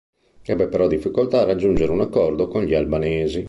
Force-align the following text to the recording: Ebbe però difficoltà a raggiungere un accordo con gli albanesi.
Ebbe 0.41 0.67
però 0.67 0.87
difficoltà 0.87 1.41
a 1.41 1.45
raggiungere 1.45 1.91
un 1.91 2.01
accordo 2.01 2.47
con 2.47 2.63
gli 2.63 2.73
albanesi. 2.73 3.39